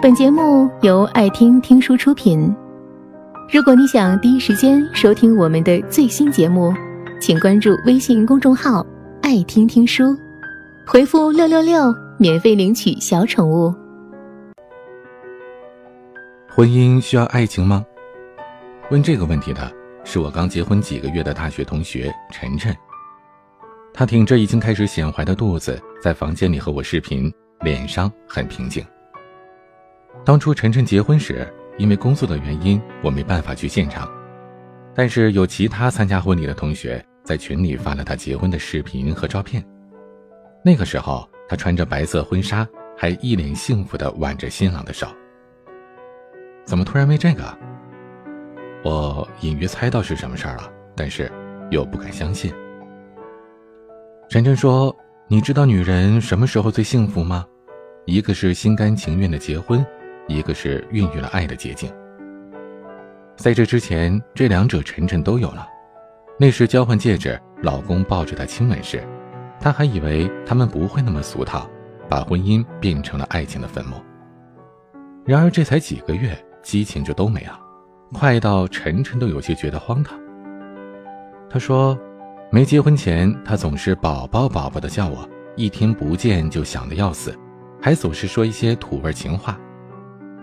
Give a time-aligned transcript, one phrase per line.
[0.00, 2.54] 本节目由爱听听书出品。
[3.52, 6.72] 如果你想第一时间收听我们的最新节目，
[7.20, 8.86] 请关注微信公众号
[9.22, 10.16] “爱听听书”，
[10.86, 13.74] 回复“六六六”免费领取小宠物。
[16.48, 17.84] 婚姻需要爱情吗？
[18.92, 19.68] 问这个问题的
[20.04, 22.72] 是我刚结婚几个月的大学同学晨晨。
[23.92, 28.84] 他挺着已经开始显怀的肚子，在房间里和我视频，脸上很平静。
[30.24, 31.46] 当初晨晨结婚时，
[31.78, 34.10] 因为工作的原因，我没办法去现场。
[34.94, 39.64] 但是有其他参加婚礼的同学在群里发了他结婚的视频和照片。
[40.64, 45.06] 那个时候，他穿着白色婚纱，还一脸幸福地挽着新郎的手。
[46.64, 47.58] 怎么突然问这个？
[48.84, 51.30] 我隐约猜到是什么事儿了，但是
[51.70, 52.52] 又不敢相信。
[54.28, 54.94] 晨晨说
[55.26, 57.46] ：“你知道女人什么时候最幸福吗？
[58.04, 59.84] 一个是心甘情愿的结婚。”
[60.28, 61.90] 一个是孕育了爱的结晶，
[63.36, 65.66] 在这之前，这两者晨晨都有了。
[66.38, 69.02] 那时交换戒指，老公抱着她亲吻时，
[69.58, 71.68] 她还以为他们不会那么俗套，
[72.08, 73.96] 把婚姻变成了爱情的坟墓。
[75.24, 77.58] 然而这才几个月，激情就都没了，
[78.12, 80.18] 快到晨晨都有些觉得荒唐。
[81.48, 81.98] 她说，
[82.52, 87.34] 没结婚前，他总是宝宝宝宝的叫我，一天不见就想得要死，
[87.80, 89.58] 还总是说一些土味情话。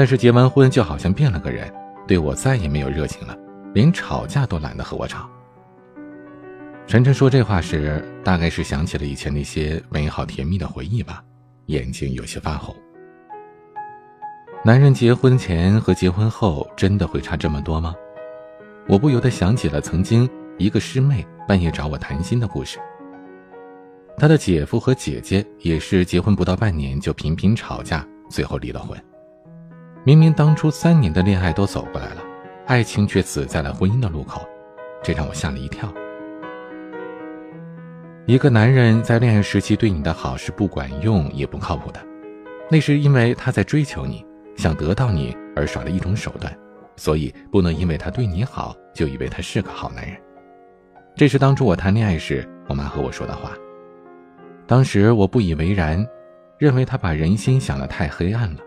[0.00, 1.70] 但是结完婚就好像变了个人，
[2.08, 3.36] 对我再也没有热情了，
[3.74, 5.28] 连吵架都懒得和我吵。
[6.86, 11.22] 晨晨说这话时，大概是想起了以前那些美好甜蜜的回忆吧，
[11.66, 12.74] 眼睛有些发红。
[14.64, 17.94] 男人结婚前和结婚后真的会差这么多吗？
[18.88, 20.26] 我不由得想起了曾经
[20.56, 22.78] 一个师妹半夜找我谈心的故事。
[24.16, 28.98] 她的姐夫和姐姐也是结婚不到半年就频频吵架，最后离了婚。
[30.02, 32.22] 明明当初三年的恋爱都走过来了，
[32.66, 34.48] 爱情却死在了婚姻的路口，
[35.02, 35.92] 这让我吓了一跳。
[38.26, 42.00] 一个男人在恋爱时期对你的好是不管用也不靠谱的，
[42.70, 44.24] 那是因为他在追求你，
[44.56, 46.50] 想得到你而耍的一种手段，
[46.96, 50.16] 所以不能因为他对你好就以为他是个好男人。
[51.14, 53.52] 这是当初我谈恋爱时我妈和我说的话，
[54.66, 56.02] 当时我不以为然，
[56.56, 58.60] 认为他把人心想的太黑暗了，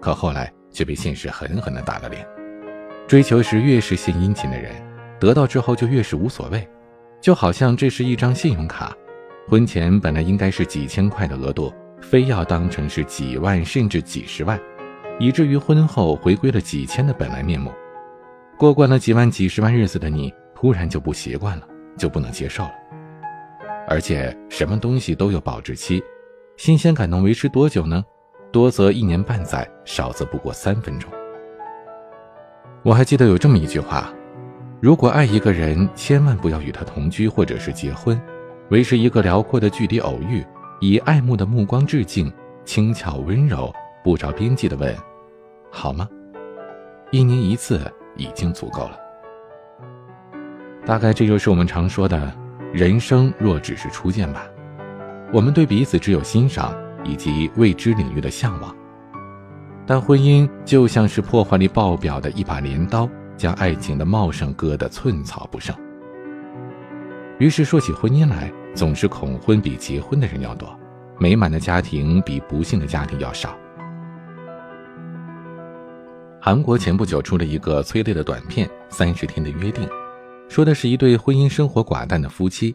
[0.00, 0.52] 可后来。
[0.78, 2.24] 却被现实狠狠地打了脸。
[3.08, 4.70] 追求时越是献殷勤的人，
[5.18, 6.64] 得到之后就越是无所谓，
[7.20, 8.96] 就好像这是一张信用卡，
[9.48, 14.56] 婚前本来应该是几千块的额度，非要当成是几万甚至几十万，
[15.18, 17.72] 以至于婚后回归了几千的本来面目。
[18.56, 21.66] 过惯了几万几十万日子的你，突然就不习惯了，
[21.96, 22.72] 就不能接受了。
[23.88, 26.00] 而且什么东西都有保质期，
[26.56, 28.04] 新鲜感能维持多久呢？
[28.50, 31.10] 多则一年半载，少则不过三分钟。
[32.82, 34.12] 我还记得有这么一句话：
[34.80, 38.20] 如果爱一个人，千万不要与他同居或者是结婚，
[38.70, 40.44] 维持一个辽阔的距离偶遇，
[40.80, 42.32] 以爱慕的目光致敬，
[42.64, 43.72] 轻巧温柔，
[44.02, 44.96] 不着边际的问
[45.70, 46.08] ：“好吗？”
[47.10, 47.80] 一年一次
[48.16, 48.98] 已经足够了。
[50.86, 52.32] 大概这就是我们常说的
[52.72, 54.46] “人生若只是初见”吧。
[55.32, 56.74] 我们对彼此只有欣赏。
[57.04, 58.74] 以及未知领域的向往，
[59.86, 65.74] 但婚姻就像是破坏力爆表的一把镰刀，将爱情的茂盛割得寸草不生。
[67.38, 70.68] 于是说起婚姻来，总是恐婚比结婚的人要多，
[71.18, 73.56] 美满的家庭比不幸的家庭要少。
[76.40, 79.86] 韩国前不久出了一个催泪的短片《三十天的约定》，
[80.48, 82.74] 说的是一对婚姻生活寡淡的夫妻，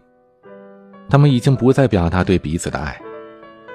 [1.10, 3.00] 他们已经不再表达对彼此的爱。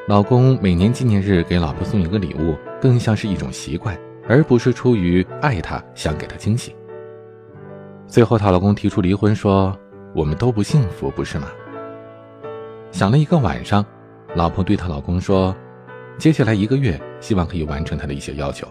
[0.08, 3.94] 老公每年纪念日给老婆送一个礼物，更像是一种习惯，
[4.26, 6.74] 而不是出于爱她想给她惊喜。
[8.06, 9.78] 最后，她老公提出离婚，说
[10.16, 11.48] ：“我们都不幸福，不是吗？”
[12.90, 13.84] 想了一个晚上，
[14.34, 15.54] 老婆对她老公说
[16.16, 18.66] ：“接下来一个月，希望可以完成她的一些要求。”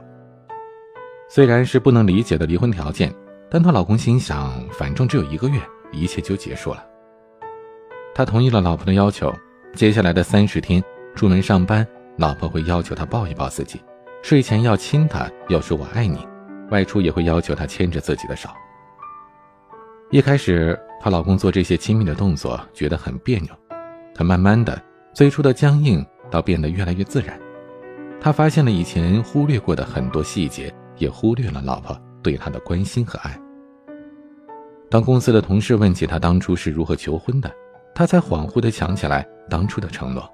[1.29, 3.13] 虽然是不能理解的离婚条件，
[3.47, 5.61] 但她老公心想，反正只有一个月，
[5.91, 6.83] 一切就结束了。
[8.15, 9.31] 他同意了老婆的要求，
[9.75, 10.83] 接下来的三十天。
[11.17, 11.85] 出门上班，
[12.17, 13.79] 老婆会要求他抱一抱自己；
[14.21, 16.19] 睡前要亲他，要说我爱你；
[16.69, 18.47] 外出也会要求他牵着自己的手。
[20.11, 23.49] 一开始，她老公做这些亲密的动作觉得很别扭，
[24.15, 24.79] 可慢慢的，
[25.11, 27.37] 最初的僵硬倒变得越来越自然。
[28.21, 33.35] 他发现了以前忽略过的很多细节，也忽略了老婆对他的关心和爱。
[34.87, 37.51] 当公司的同事问起他当初是如何求婚的，
[37.95, 40.31] 他才恍惚地想起来当初的承诺。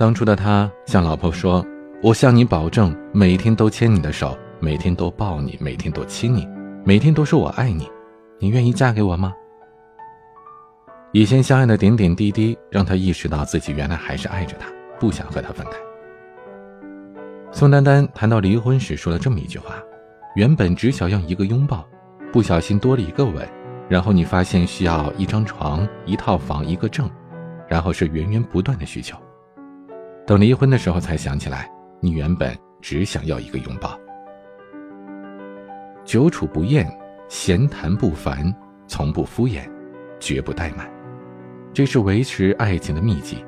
[0.00, 1.62] 当初的他向老婆说
[2.02, 6.48] ：“我向你保证，每天都牵你的手，每天都抱你，每天都亲你，
[6.86, 7.86] 每天都说我爱你，
[8.38, 9.34] 你愿意嫁给我吗？
[11.12, 15.72] 以前相爱的点点滴滴，让他意识到自己原来还是爱着他，不想和他分开。
[17.52, 19.74] 宋丹丹谈到离婚时说了这么一句话：
[20.34, 21.86] 原本只想要一个拥抱，
[22.32, 23.46] 不小心多了一个吻，
[23.86, 27.06] 然后你发现需要一张床、一套房、一个证，
[27.68, 29.14] 然后是源源不断的需求。
[30.30, 31.68] 等离婚的时候才想起来。
[31.98, 33.98] 你原本只想要一个拥抱，
[36.04, 36.88] 久处不厌，
[37.28, 38.54] 闲谈不烦，
[38.86, 39.68] 从不敷衍，
[40.20, 40.88] 绝不怠慢，
[41.74, 43.44] 这是维持爱情的秘籍。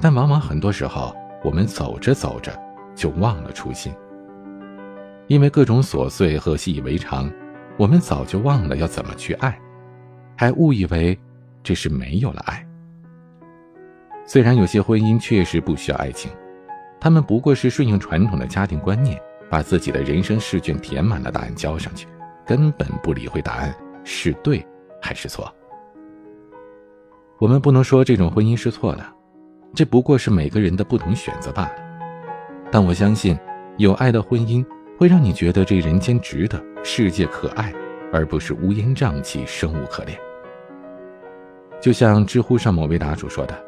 [0.00, 1.14] 但往往很多时候，
[1.44, 2.50] 我们走着走着
[2.94, 3.92] 就忘了初心，
[5.26, 7.30] 因为各种琐碎和习以为常，
[7.76, 9.54] 我们早就忘了要怎么去爱，
[10.34, 11.16] 还误以为
[11.62, 12.66] 这是没有了爱。
[14.30, 16.30] 虽然有些婚姻确实不需要爱情。
[17.00, 22.06] 他们不过是顺应传统的家庭观念，把自己的人生试卷填满了答案交上去，
[22.46, 23.74] 根本不理会答案
[24.04, 24.64] 是对
[25.02, 25.52] 还是错。
[27.40, 29.04] 我们不能说这种婚姻是错的，
[29.74, 31.72] 这不过是每个人的不同选择罢了。
[32.70, 33.36] 但我相信，
[33.78, 34.64] 有爱的婚姻
[34.96, 37.74] 会让你觉得这人间值得，世界可爱，
[38.12, 40.16] 而不是乌烟瘴气、生无可恋。
[41.80, 43.60] 就像知乎上某位答主说的：“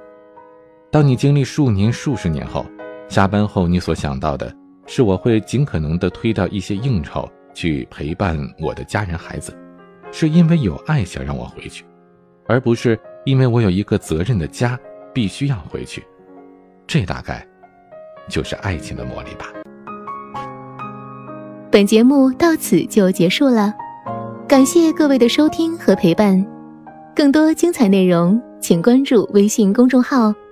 [0.92, 2.64] 当你经历数年、数十年后。”
[3.08, 4.50] 下班后，你所想到的
[4.86, 9.54] 是我会尽可能的推掉一些应酬，去陪伴我的家人孩子，
[10.10, 11.84] 是因为有爱想让我回去，
[12.46, 14.78] 而不是因为我有一个责任的家
[15.12, 16.02] 必须要回去。
[16.86, 17.46] 这大概
[18.30, 19.46] 就是爱情的魔力吧。
[21.70, 23.74] 本节目到此就结束了，
[24.48, 26.42] 感谢各位的收听和陪伴。
[27.14, 30.32] 更多精彩内容，请关注微信公众号“